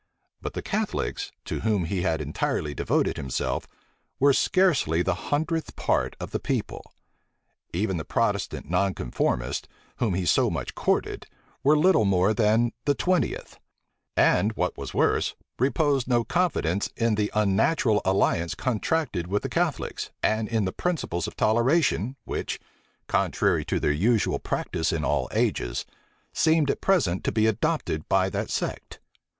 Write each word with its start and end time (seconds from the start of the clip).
But 0.41 0.53
the 0.53 0.63
Catholics, 0.63 1.31
to 1.45 1.59
whom 1.59 1.85
he 1.85 2.01
had 2.01 2.21
entirely 2.21 2.73
devoted 2.73 3.17
himself, 3.17 3.67
were 4.19 4.33
scarcely 4.33 5.03
the 5.03 5.29
hundredth 5.29 5.75
part 5.75 6.15
of 6.19 6.31
the 6.31 6.39
people. 6.39 6.91
Even 7.71 7.97
the 7.97 8.03
Protestant 8.03 8.67
nonconformists, 8.67 9.67
whom 9.97 10.15
he 10.15 10.25
so 10.25 10.49
much 10.49 10.73
courted, 10.73 11.27
were 11.63 11.77
little 11.77 12.05
more 12.05 12.33
than 12.33 12.71
the 12.85 12.95
twentieth; 12.95 13.59
and, 14.17 14.53
what 14.53 14.75
was 14.75 14.91
worse, 14.91 15.35
reposed 15.59 16.07
no 16.07 16.23
confidence 16.23 16.89
in 16.97 17.13
the 17.13 17.29
unnatural 17.35 18.01
alliance 18.03 18.55
contracted 18.55 19.27
with 19.27 19.43
the 19.43 19.49
Catholics, 19.49 20.09
and 20.23 20.47
in 20.47 20.65
the 20.65 20.73
principles 20.73 21.27
of 21.27 21.35
toleration, 21.35 22.15
which, 22.23 22.59
contrary 23.05 23.63
to 23.65 23.79
their 23.79 23.91
usual 23.91 24.39
practice 24.39 24.91
in 24.91 25.05
all 25.05 25.29
ages, 25.31 25.85
seemed 26.33 26.71
at 26.71 26.81
present 26.81 27.23
to 27.23 27.31
be 27.31 27.45
adopted 27.45 28.09
by 28.09 28.31
that 28.31 28.49
sect. 28.49 28.99